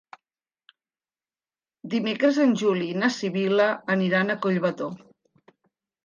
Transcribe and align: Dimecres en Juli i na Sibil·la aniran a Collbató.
Dimecres 1.91 2.39
en 2.45 2.55
Juli 2.61 2.87
i 2.93 2.95
na 3.01 3.09
Sibil·la 3.17 3.67
aniran 3.97 4.35
a 4.35 4.37
Collbató. 4.47 4.89